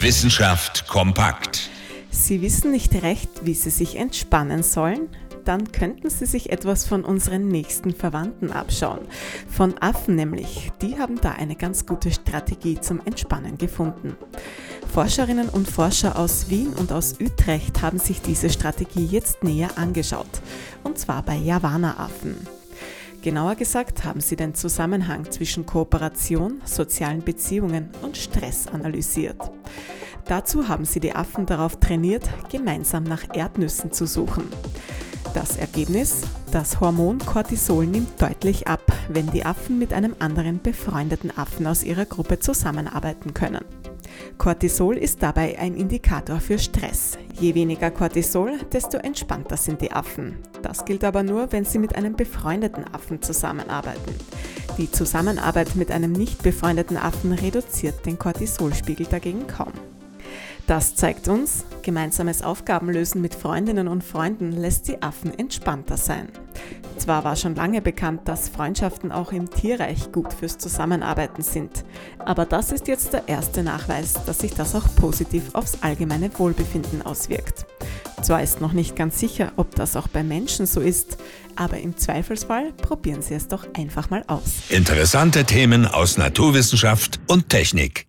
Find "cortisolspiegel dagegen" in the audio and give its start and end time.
58.18-59.46